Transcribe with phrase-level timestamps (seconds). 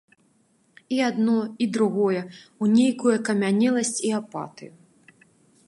[0.95, 2.17] І адно і другое
[2.61, 4.73] ў нейкую акамянеласць і апатыю.